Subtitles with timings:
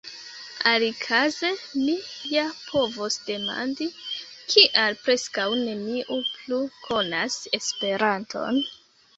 [0.69, 1.49] Alikaze
[1.81, 1.93] mi
[2.35, 3.89] ja povos demandi:
[4.55, 8.63] kial preskaŭ neniu plu konas Esperanton?